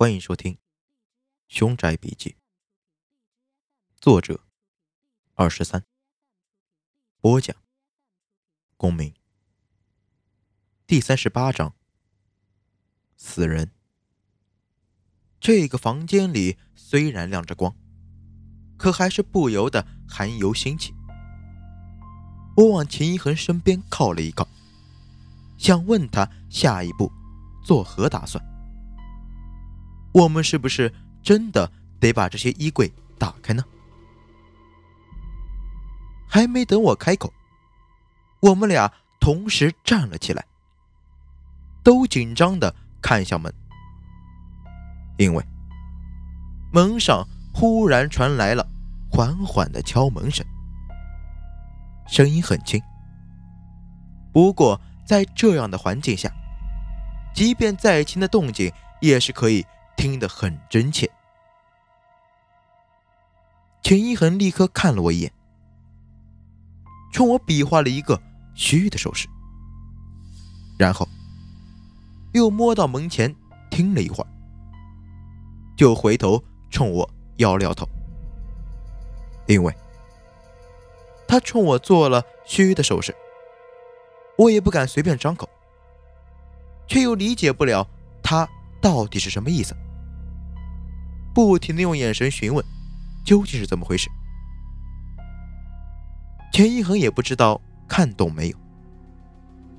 [0.00, 0.54] 欢迎收听
[1.48, 2.30] 《凶宅笔记》，
[4.00, 4.44] 作者
[5.34, 5.84] 二十三，
[7.20, 7.56] 播讲
[8.76, 9.12] 公明，
[10.86, 11.74] 第三十八章，
[13.16, 13.72] 死人。
[15.40, 17.76] 这个房间里虽然亮着光，
[18.76, 20.94] 可还是不由得寒油心起。
[22.56, 24.46] 我往秦一恒身边靠了一靠，
[25.58, 27.10] 想问他下一步
[27.64, 28.40] 作何打算。
[30.18, 33.62] 我们是不是真的得把这些衣柜打开呢？
[36.26, 37.32] 还没等我开口，
[38.40, 40.44] 我们俩同时站了起来，
[41.84, 43.52] 都紧张的看向门，
[45.18, 45.44] 因为
[46.72, 48.68] 门上忽然传来了
[49.08, 50.44] 缓缓的敲门声，
[52.08, 52.82] 声音很轻，
[54.32, 56.28] 不过在这样的环境下，
[57.32, 59.64] 即便再轻的动静也是可以。
[59.98, 61.10] 听得很真切，
[63.82, 65.32] 钱一恒立刻看了我一眼，
[67.12, 68.22] 冲我比划了一个
[68.54, 69.28] 虚的手势，
[70.78, 71.06] 然后
[72.32, 73.34] 又摸到门前
[73.72, 74.30] 听了一会儿，
[75.76, 76.40] 就回头
[76.70, 77.84] 冲我摇了摇头，
[79.48, 79.74] 因为
[81.26, 83.12] 他冲我做了虚的手势，
[84.36, 85.50] 我也不敢随便张口，
[86.86, 87.84] 却又理解不了
[88.22, 88.48] 他
[88.80, 89.74] 到底是什么意思。
[91.34, 92.64] 不停的用眼神询问，
[93.24, 94.10] 究竟是怎么回事？
[96.52, 98.56] 钱一恒也不知道看懂没有，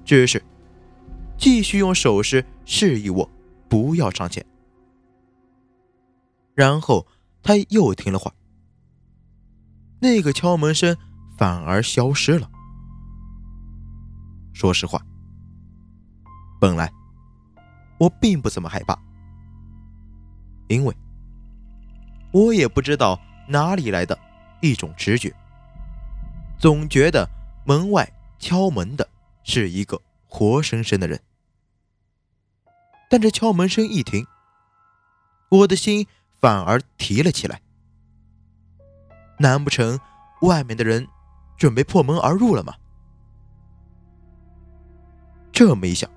[0.05, 0.41] 只是
[1.37, 3.29] 继续用手势示意我
[3.67, 4.45] 不要上前。
[6.53, 7.05] 然后
[7.43, 8.31] 他又停了会，
[9.99, 10.95] 那个敲门声
[11.37, 12.49] 反而消失了。
[14.53, 15.01] 说实话，
[16.61, 16.89] 本来
[17.99, 18.97] 我并不怎么害怕，
[20.67, 20.95] 因为。
[22.31, 24.17] 我也不知道哪里来的
[24.61, 25.33] 一种直觉，
[26.59, 27.27] 总觉得
[27.65, 29.09] 门外敲门的
[29.43, 31.19] 是一个活生生的人。
[33.09, 34.27] 但这敲门声一停，
[35.49, 36.05] 我的心
[36.39, 37.59] 反而提了起来。
[39.39, 39.99] 难不成
[40.41, 41.07] 外面的人
[41.57, 42.75] 准备破门而入了吗？
[45.51, 46.07] 这么一想，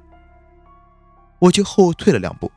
[1.38, 2.52] 我就后退了两步。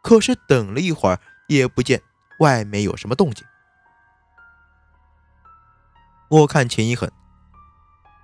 [0.00, 1.20] 可是等了一会儿。
[1.46, 2.02] 也不见
[2.38, 3.46] 外面有什么动静。
[6.28, 7.10] 我看秦一恒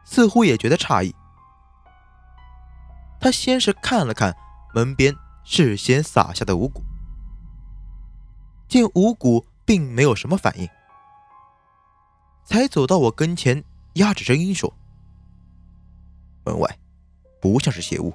[0.04, 1.14] 似乎也觉得诧异，
[3.20, 4.34] 他先是看了看
[4.74, 5.14] 门边
[5.44, 6.82] 事先撒下的五谷，
[8.66, 10.68] 见五谷并没有什么反应，
[12.44, 13.62] 才走到我跟前，
[13.94, 14.74] 压着声音说
[16.46, 16.78] ：“门外
[17.42, 18.14] 不像是邪物，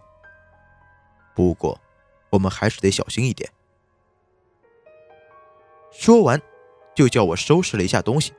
[1.36, 1.80] 不过
[2.32, 3.52] 我们还是得小心一点。”
[5.94, 6.42] 说完，
[6.96, 8.34] 就叫我收拾了一下东西。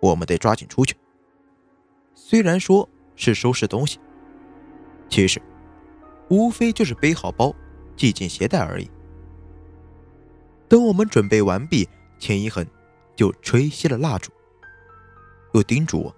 [0.00, 0.96] 我们得抓紧出去。
[2.14, 3.98] 虽然说是收拾东西，
[5.08, 5.42] 其实
[6.28, 7.54] 无非就是背好包、
[7.96, 8.90] 系紧鞋带而已。
[10.68, 11.88] 等我们准备完毕，
[12.18, 12.66] 钱一恒
[13.14, 14.30] 就吹熄了蜡烛，
[15.52, 16.14] 又叮嘱我：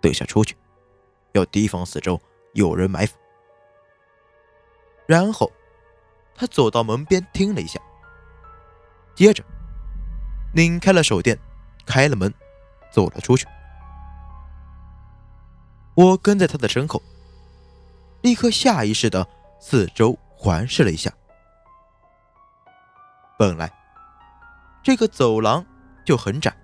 [0.00, 0.56] 等下出去
[1.32, 2.18] 要提防四周
[2.54, 3.18] 有人埋伏。
[5.06, 5.50] 然后
[6.34, 7.80] 他走到门边听了一下。
[9.16, 9.42] 接着，
[10.52, 11.38] 拧开了手电，
[11.86, 12.32] 开了门，
[12.92, 13.46] 走了出去。
[15.94, 17.02] 我跟在他的身后，
[18.20, 19.26] 立刻下意识的
[19.58, 21.10] 四周环视了一下。
[23.38, 23.72] 本来
[24.82, 25.64] 这个走廊
[26.04, 26.54] 就很窄，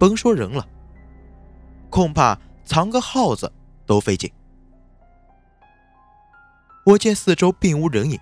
[0.00, 0.66] 甭说人了，
[1.88, 3.52] 恐怕藏个耗子
[3.86, 4.28] 都费劲。
[6.84, 8.18] 我见四周并无人影，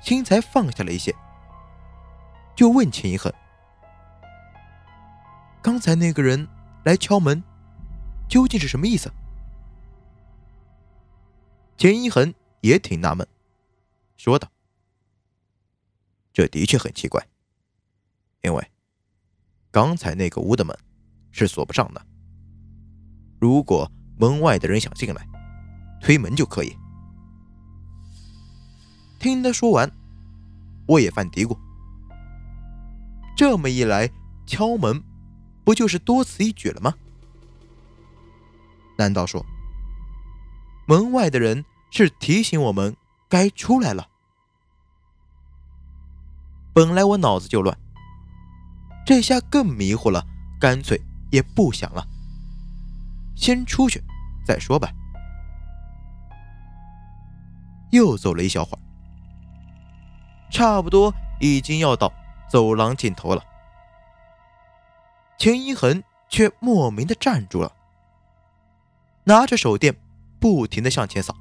[0.00, 1.12] 心才放下了一些。
[2.56, 3.30] 就问钱一恒
[5.62, 6.48] ：“刚才那个人
[6.84, 7.42] 来敲门，
[8.28, 9.12] 究竟是什么意思？”
[11.76, 12.32] 钱一恒
[12.62, 13.28] 也挺纳闷，
[14.16, 14.50] 说道
[16.32, 17.22] ：“这的确很奇怪，
[18.42, 18.70] 因为
[19.70, 20.74] 刚才那个屋的门
[21.30, 22.06] 是锁不上的。
[23.38, 25.28] 如果门外的人想进来，
[26.00, 26.74] 推门就可以。”
[29.20, 29.90] 听他说完，
[30.88, 31.65] 我也犯嘀咕。
[33.36, 34.10] 这么一来，
[34.46, 35.04] 敲门
[35.62, 36.94] 不就是多此一举了吗？
[38.96, 39.44] 难道说
[40.86, 42.96] 门外的人是提醒我们
[43.28, 44.08] 该出来了？
[46.72, 47.76] 本来我脑子就乱，
[49.04, 50.26] 这下更迷糊了，
[50.58, 50.98] 干脆
[51.30, 52.06] 也不想了，
[53.36, 54.02] 先出去
[54.46, 54.90] 再说吧。
[57.92, 58.80] 又走了一小会儿，
[60.50, 62.12] 差不多已经要到
[62.48, 63.42] 走廊尽头了。
[65.38, 67.72] 秦一恒却莫名的站住了，
[69.24, 69.94] 拿着手电，
[70.40, 71.34] 不停的向前扫。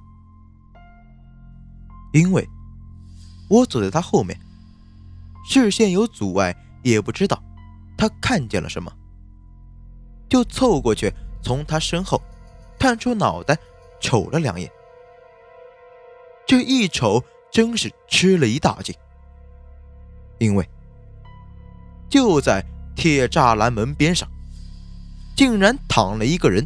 [2.13, 2.48] 因为
[3.50, 4.40] 我走在他后面，
[5.50, 7.42] 视线有阻碍，也不知道
[7.98, 8.92] 他看见了什么，
[10.30, 12.22] 就凑过去，从他身后
[12.80, 13.57] 探出脑袋，
[14.00, 14.69] 瞅了两眼。
[16.46, 18.96] 这一瞅，真是吃了一大惊，
[20.38, 20.69] 因为
[22.16, 22.66] 就在
[22.96, 24.26] 铁栅栏门边上，
[25.36, 26.66] 竟然躺了一个人，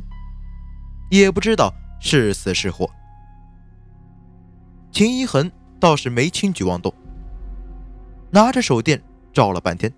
[1.10, 2.88] 也不知道是死是活。
[4.92, 6.94] 秦一恒倒是没轻举妄动，
[8.30, 9.04] 拿着手电
[9.34, 9.92] 照了半天，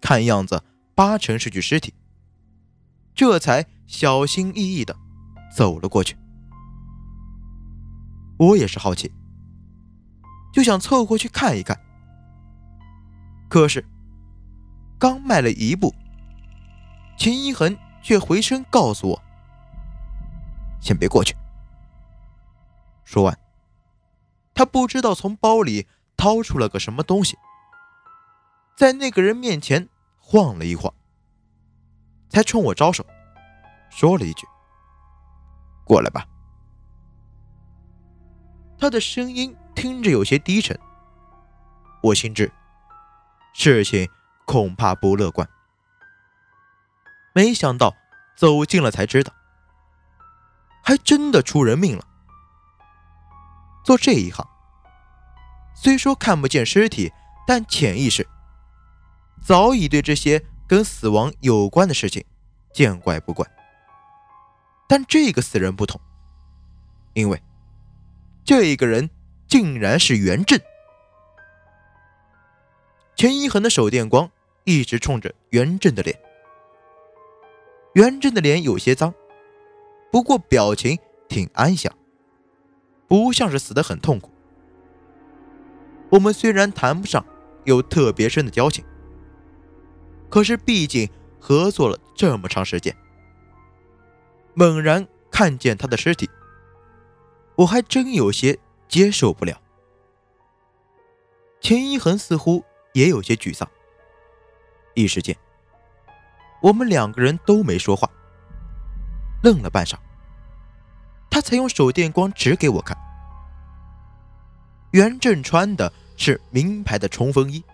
[0.00, 0.62] 看样子
[0.94, 1.92] 八成是具尸体，
[3.16, 4.96] 这才小心翼翼的
[5.52, 6.16] 走了过去。
[8.38, 9.12] 我也是好奇，
[10.52, 11.76] 就想凑过去看一看。
[13.50, 13.84] 可是，
[14.96, 15.92] 刚迈了一步，
[17.18, 19.22] 秦一恒却回身告诉我
[20.80, 21.34] ：“先别过去。”
[23.04, 23.36] 说完，
[24.54, 27.36] 他不知道从包里掏出了个什么东西，
[28.76, 30.94] 在那个人面前晃了一晃，
[32.28, 33.04] 才冲我招手，
[33.90, 34.46] 说了一句
[35.84, 36.24] ：“过来吧。”
[38.78, 40.78] 他的声音听着有些低沉，
[42.00, 42.50] 我心知
[43.52, 44.08] 事情
[44.44, 45.48] 恐怕不乐观。
[47.34, 47.96] 没想到
[48.36, 49.32] 走近了才知道，
[50.82, 52.04] 还真的出人命了。
[53.84, 54.46] 做这一行，
[55.74, 57.12] 虽说看不见尸体，
[57.46, 58.26] 但潜意识
[59.42, 62.24] 早已对这些跟死亡有关的事情
[62.72, 63.46] 见怪不怪。
[64.88, 66.00] 但这个死人不同，
[67.14, 67.42] 因为。
[68.42, 69.08] 这个人
[69.46, 70.60] 竟然是袁振。
[73.20, 74.30] 钱一恒的手电光
[74.64, 76.18] 一直冲着袁振的脸。
[77.92, 79.12] 袁振的脸有些脏，
[80.10, 81.94] 不过表情挺安详，
[83.06, 84.30] 不像是死得很痛苦。
[86.08, 87.22] 我们虽然谈不上
[87.64, 88.82] 有特别深的交情，
[90.30, 91.06] 可是毕竟
[91.38, 92.96] 合作了这么长时间，
[94.54, 96.26] 猛然看见他的尸体。
[97.56, 98.58] 我还真有些
[98.88, 99.60] 接受不了。
[101.60, 103.68] 钱一恒似乎也有些沮丧。
[104.94, 105.36] 一时间，
[106.60, 108.10] 我们两个人都没说话，
[109.42, 109.96] 愣了半晌，
[111.30, 112.96] 他才用手电光指给我看。
[114.92, 117.64] 袁振穿的是名牌的冲锋衣，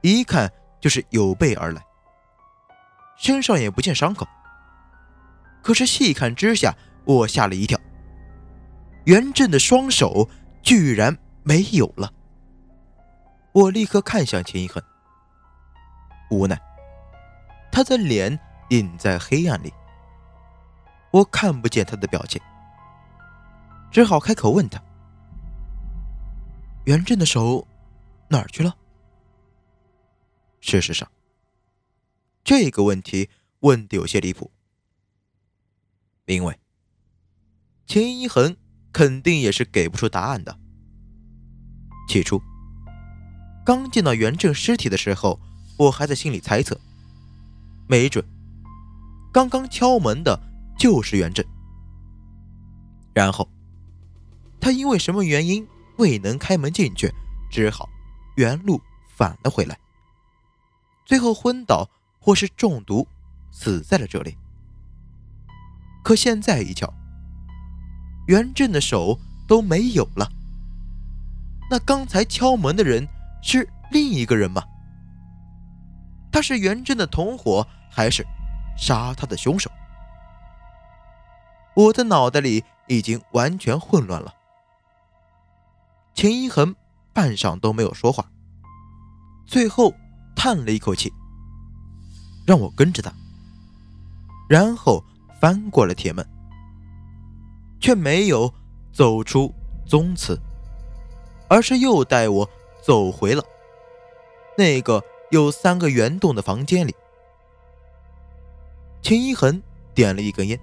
[0.00, 0.50] 一看
[0.80, 1.84] 就是有备而来，
[3.18, 4.26] 身上也不见伤口。
[5.62, 6.74] 可是细看之下，
[7.04, 7.78] 我吓了一跳。
[9.04, 10.28] 袁振的双手
[10.62, 12.10] 居然没有了，
[13.52, 14.82] 我立刻看向秦一恒，
[16.30, 16.60] 无奈
[17.70, 18.38] 他的脸
[18.70, 19.72] 隐在黑暗里，
[21.12, 22.40] 我看不见他的表情，
[23.90, 24.82] 只好开口问他
[26.86, 27.66] ：“袁振的手
[28.28, 28.76] 哪儿去了？”
[30.60, 31.10] 事实上，
[32.42, 33.28] 这个问题
[33.60, 34.50] 问的有些离谱，
[36.26, 36.58] 因为
[37.86, 38.56] 秦一恒。
[38.94, 40.54] 肯定也是给不出答案的。
[42.06, 42.38] 起初，
[43.64, 45.38] 刚见到袁正尸体的时候，
[45.76, 46.80] 我还在心里猜测，
[47.88, 48.24] 没准
[49.32, 50.38] 刚刚敲门的
[50.78, 51.44] 就是袁正。
[53.14, 53.48] 然后，
[54.60, 55.66] 他因为什么原因
[55.98, 57.12] 未能开门进去，
[57.50, 57.88] 只好
[58.36, 58.80] 原路
[59.16, 59.78] 返了回来，
[61.04, 61.88] 最后昏倒
[62.18, 63.06] 或是中毒
[63.50, 64.36] 死在了这里。
[66.02, 66.92] 可现在一瞧。
[68.28, 70.30] 袁振的手都没有了，
[71.68, 73.06] 那刚才敲门的人
[73.42, 74.62] 是另一个人吗？
[76.32, 78.24] 他是袁振的同伙，还是
[78.78, 79.70] 杀他的凶手？
[81.74, 84.32] 我的脑袋里已经完全混乱了。
[86.14, 86.74] 秦一恒
[87.12, 88.24] 半晌都没有说话，
[89.46, 89.92] 最后
[90.34, 91.12] 叹了一口气，
[92.46, 93.12] 让我跟着他，
[94.48, 95.04] 然后
[95.40, 96.26] 翻过了铁门。
[97.80, 98.54] 却没有
[98.92, 99.52] 走出
[99.84, 100.38] 宗祠，
[101.48, 102.48] 而是又带我
[102.82, 103.44] 走回了
[104.58, 106.94] 那个有三个圆洞的房间里。
[109.00, 109.62] 秦一恒
[109.94, 110.60] 点了一根烟，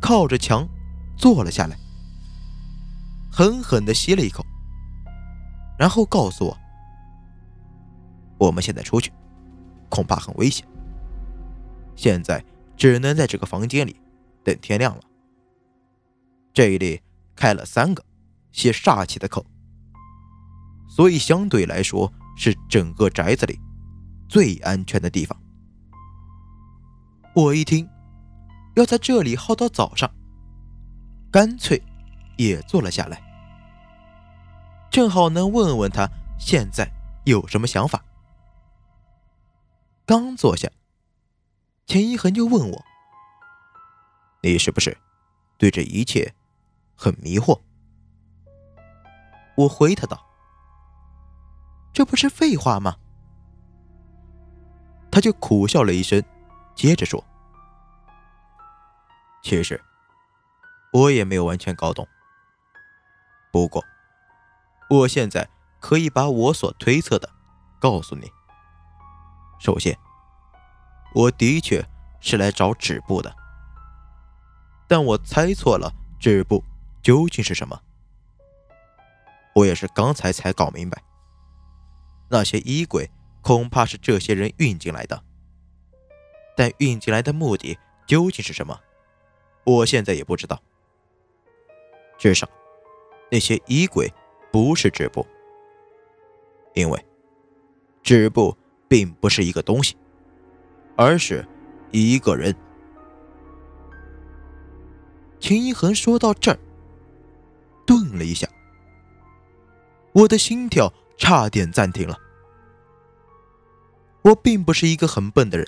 [0.00, 0.68] 靠着墙
[1.16, 1.76] 坐了下来，
[3.30, 4.44] 狠狠地吸了一口，
[5.78, 6.56] 然后告诉我
[8.38, 9.12] ：“我们现在出去，
[9.88, 10.66] 恐怕很危险。
[11.96, 12.42] 现在
[12.76, 14.00] 只能在这个房间里
[14.42, 15.02] 等天亮了。”
[16.54, 17.00] 这里
[17.34, 18.04] 开了三个
[18.52, 19.44] 些煞气的口，
[20.94, 23.58] 所以相对来说是整个宅子里
[24.28, 25.34] 最安全的地方。
[27.34, 27.88] 我一听
[28.76, 30.10] 要在这里耗到早上，
[31.30, 31.82] 干脆
[32.36, 33.22] 也坐了下来，
[34.90, 36.06] 正好能问问他
[36.38, 36.86] 现在
[37.24, 38.04] 有什么想法。
[40.04, 40.68] 刚坐下，
[41.86, 42.84] 钱一恒就问我
[44.44, 44.98] ：“你是不是
[45.56, 46.34] 对这一切
[46.94, 47.58] 很迷惑？”
[49.56, 50.22] 我回他道
[51.92, 52.96] ：“这不是废话吗？”
[55.10, 56.22] 他就苦笑了一声，
[56.74, 57.22] 接着说
[59.44, 59.78] ：“其实
[60.92, 62.08] 我也没有完全搞懂，
[63.52, 63.84] 不过
[64.88, 65.48] 我现在
[65.80, 67.28] 可以把我所推测的
[67.78, 68.30] 告诉你。”
[69.60, 69.96] 首先，
[71.14, 71.86] 我的确
[72.20, 73.36] 是来找纸布的，
[74.88, 76.64] 但我猜错了纸布
[77.02, 77.78] 究竟是什么。
[79.54, 81.02] 我也是刚才才搞明白，
[82.32, 83.08] 那些衣柜
[83.42, 85.22] 恐怕是这些人运进来的，
[86.56, 88.80] 但运进来的目的究竟是什么，
[89.64, 90.60] 我现在也不知道。
[92.18, 92.48] 至少，
[93.30, 94.12] 那些衣柜
[94.50, 95.24] 不是纸布，
[96.74, 97.06] 因为
[98.02, 98.56] 纸布。
[98.88, 99.96] 并不是一个东西，
[100.96, 101.48] 而是
[101.92, 102.54] 一个人。
[105.40, 106.58] 秦一恒说到这儿，
[107.86, 108.46] 顿了一下，
[110.12, 112.18] 我的心跳差点暂停了。
[114.22, 115.66] 我并不是一个很笨的人，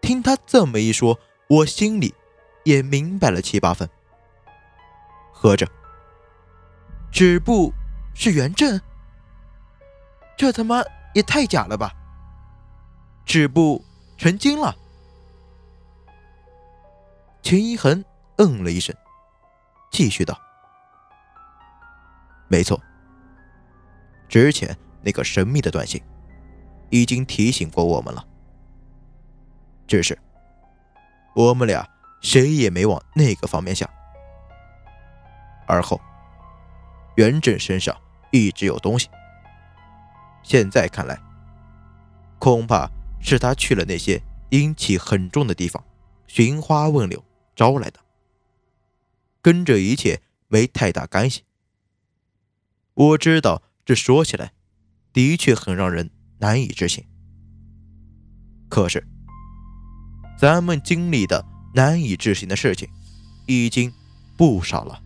[0.00, 2.14] 听他这么一说，我心里
[2.64, 3.88] 也明白了七八分。
[5.32, 5.66] 合着，
[7.10, 7.72] 止步
[8.14, 8.80] 是元正？
[10.36, 10.82] 这他妈！
[11.14, 11.92] 也太假了吧！
[13.26, 13.84] 止步
[14.16, 14.74] 成精了。
[17.42, 18.02] 秦一恒
[18.36, 18.94] 嗯了一声，
[19.90, 20.40] 继续道
[22.48, 22.80] ：“没错，
[24.32, 26.02] 之前那个神秘的短信
[26.88, 28.26] 已经提醒过我们了，
[29.86, 30.18] 只是
[31.34, 31.86] 我们俩
[32.22, 33.86] 谁也没往那个方面想。
[35.66, 36.00] 而后，
[37.16, 37.94] 元正身上
[38.30, 39.10] 一直有东西。”
[40.42, 41.20] 现在看来，
[42.38, 45.84] 恐怕是他去了那些阴气很重的地方，
[46.26, 47.22] 寻花问柳
[47.54, 48.00] 招来的，
[49.42, 51.44] 跟这一切没太大干系。
[52.94, 54.52] 我知道这说起来，
[55.12, 57.04] 的确很让人难以置信。
[58.68, 59.06] 可是，
[60.38, 62.88] 咱们经历的难以置信的事情，
[63.46, 63.92] 已经
[64.36, 65.02] 不少了。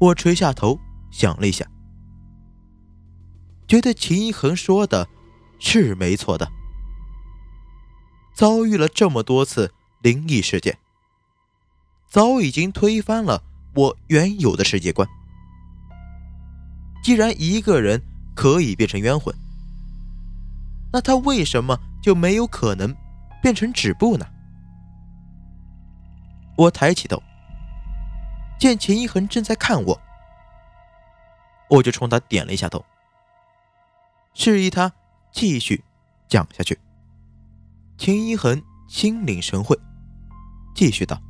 [0.00, 0.78] 我垂下头
[1.10, 1.64] 想了一下。
[3.68, 5.08] 觉得秦一恒说的
[5.58, 6.50] 是没错的。
[8.34, 9.72] 遭遇了这么多次
[10.02, 10.78] 灵异事件，
[12.08, 13.44] 早已经推翻了
[13.74, 15.08] 我原有的世界观。
[17.02, 18.00] 既然一个人
[18.34, 19.34] 可以变成冤魂，
[20.92, 22.94] 那他为什么就没有可能
[23.42, 24.26] 变成止步呢？
[26.56, 27.20] 我抬起头，
[28.58, 30.00] 见秦一恒正在看我，
[31.68, 32.84] 我就冲他点了一下头。
[34.34, 34.92] 示意他
[35.32, 35.82] 继续
[36.28, 36.78] 讲下去。
[37.98, 39.78] 秦一恒心领神会，
[40.74, 41.20] 继续道：“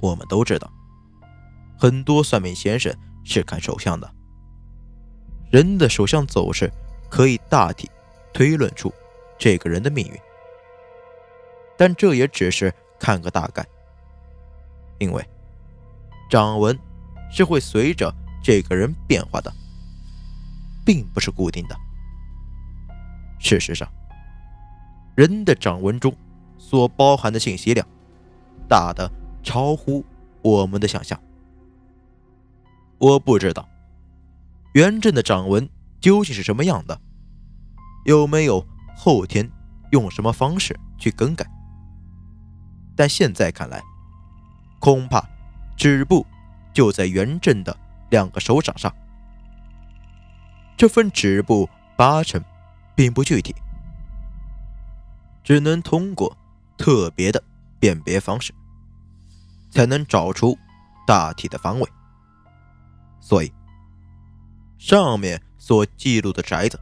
[0.00, 0.70] 我们都知道，
[1.78, 2.94] 很多算命先生
[3.28, 4.10] 是看手相的。
[5.50, 6.70] 人的手相走势
[7.08, 7.90] 可以大体
[8.32, 8.92] 推论出
[9.38, 10.18] 这个人的命运，
[11.76, 13.66] 但这也只是看个大概，
[14.98, 15.24] 因为
[16.28, 16.78] 掌纹
[17.30, 19.52] 是会随着这个人变化的。”
[20.84, 21.76] 并不是固定的。
[23.38, 23.86] 事实上，
[25.14, 26.16] 人的掌纹中
[26.56, 27.86] 所包含的信息量
[28.66, 29.06] 大的
[29.42, 30.02] 超乎
[30.40, 31.20] 我们的想象。
[32.98, 33.68] 我不知道
[34.74, 35.68] 元正的掌纹
[36.00, 37.00] 究竟是什么样的，
[38.04, 39.48] 有没有后天
[39.92, 41.46] 用什么方式去更改。
[42.96, 43.80] 但现在看来，
[44.80, 45.24] 恐怕
[45.76, 46.26] 止步
[46.72, 47.76] 就在元正的
[48.10, 48.92] 两个手掌上。
[50.76, 52.42] 这份止步八成
[52.94, 53.54] 并不具体，
[55.42, 56.36] 只能通过
[56.76, 57.42] 特别的
[57.80, 58.52] 辨别方式，
[59.70, 60.56] 才能找出
[61.06, 61.88] 大体的方位。
[63.28, 63.52] 所以，
[64.78, 66.80] 上面所记录的宅子，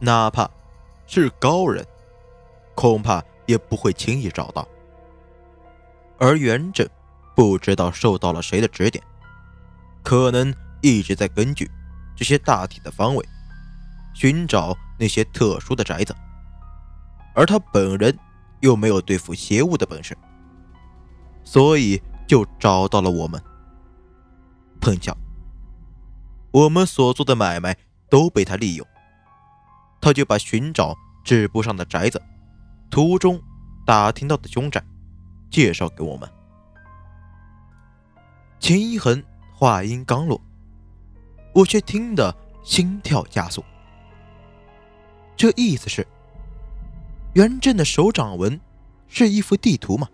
[0.00, 0.50] 哪怕
[1.06, 1.86] 是高人，
[2.74, 4.66] 恐怕也不会轻易找到。
[6.18, 6.84] 而元正
[7.36, 9.04] 不知道受到了谁的指点，
[10.02, 10.52] 可能
[10.82, 11.70] 一直在根据。
[12.16, 13.24] 这些大体的方位，
[14.14, 16.12] 寻找那些特殊的宅子，
[17.36, 18.18] 而他本人
[18.58, 20.18] 又没有对付邪物的本事，
[21.44, 23.40] 所以就找到了我们。
[24.84, 25.16] 碰巧，
[26.50, 27.74] 我们所做的买卖
[28.10, 28.86] 都被他利用，
[29.98, 32.20] 他就把寻找纸簿上的宅子，
[32.90, 33.40] 途中
[33.86, 34.84] 打听到的凶宅
[35.50, 36.30] 介绍给我们。
[38.60, 39.24] 秦一恒
[39.54, 40.38] 话音刚落，
[41.54, 43.64] 我却听得心跳加速。
[45.34, 46.06] 这意思是，
[47.32, 48.60] 袁振的手掌纹
[49.08, 50.06] 是一幅地图吗？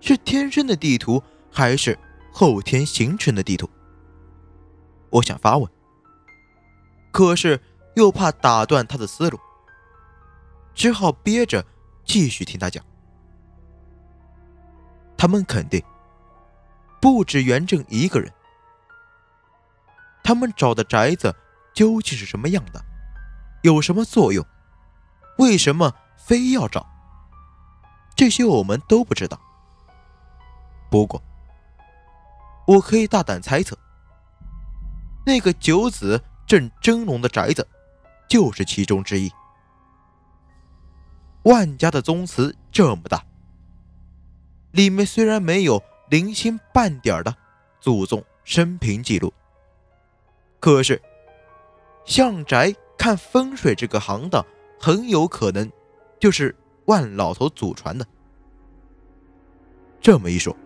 [0.00, 1.98] 是天生的地图，还是
[2.38, 3.66] 后天形成的地图？
[5.08, 5.66] 我想发问，
[7.10, 7.58] 可是
[7.94, 9.40] 又怕打断他的思路，
[10.74, 11.64] 只好憋着
[12.04, 12.84] 继续听他讲。
[15.16, 15.82] 他们肯定
[17.00, 18.30] 不止袁正一个人，
[20.22, 21.34] 他们找的宅子
[21.72, 22.84] 究竟是什么样的？
[23.62, 24.44] 有什么作用？
[25.38, 26.86] 为什么非要找？
[28.14, 29.40] 这些我们都不知道。
[30.90, 31.22] 不过，
[32.66, 33.76] 我可以大胆猜测，
[35.24, 37.66] 那个九子镇真龙的宅子
[38.28, 39.30] 就是其中之一。
[41.44, 43.24] 万家的宗祠这么大，
[44.72, 47.34] 里面虽然没有零星半点的
[47.80, 49.32] 祖宗生平记录，
[50.60, 51.00] 可是
[52.04, 52.74] 向宅。
[52.98, 54.44] 看风水这个行当，
[54.80, 55.70] 很有可能
[56.18, 56.56] 就是
[56.86, 58.04] 万老头祖传的。
[60.00, 60.56] 这么一说，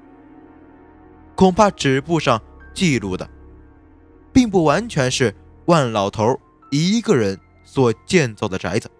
[1.40, 2.38] 恐怕纸簿上
[2.74, 3.26] 记录的，
[4.30, 6.38] 并不完全是万老头
[6.70, 8.90] 一个人所建造的宅子，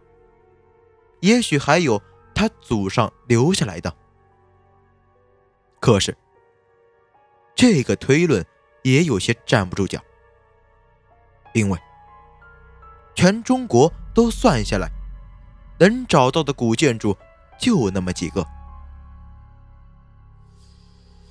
[1.21, 2.01] 也许还有
[2.35, 3.95] 他祖上留下来的。
[5.81, 6.17] 可是，
[7.55, 8.43] 这个推论
[8.85, 10.01] 也有些站不住脚，
[11.53, 11.79] 因为。
[13.15, 14.91] 全中国都算下来，
[15.79, 17.15] 能找到的古建筑
[17.59, 18.47] 就那么几个。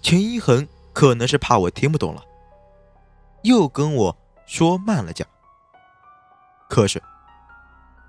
[0.04, 0.68] 秦一恒
[1.00, 2.22] 可能是怕我听不懂了，
[3.44, 5.26] 又跟我说慢了讲。
[6.70, 7.02] 可是，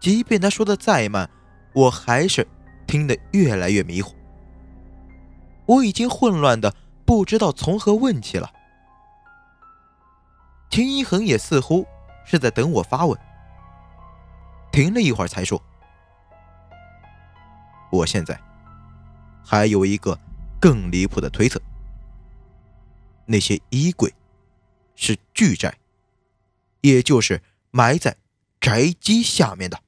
[0.00, 1.31] 即便他说的再慢，
[1.72, 2.44] 我还是
[2.88, 4.12] 听得越来越迷糊。
[5.66, 6.74] 我已经混乱的
[7.07, 8.50] 不知道从何问起了。
[10.68, 11.87] 秦一恒也似乎
[12.26, 13.16] 是在等我发问。
[14.72, 15.62] 停了一会儿，才说
[17.92, 18.37] ：“我现在
[19.44, 20.18] 还有一个
[20.61, 21.62] 更离谱的推测，
[23.30, 24.12] 那些衣柜
[24.96, 25.78] 是巨宅，
[26.80, 27.40] 也就是
[27.70, 28.16] 埋在
[28.60, 29.80] 宅基下面的。”